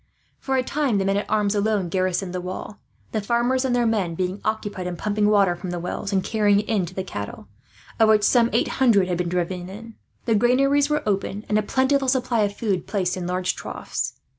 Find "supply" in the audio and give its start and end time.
12.07-12.39